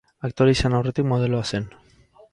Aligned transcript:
Aktore 0.27 0.55
izan 0.55 0.77
aurretik 0.79 1.09
modeloa 1.11 1.45
zen. 1.55 1.69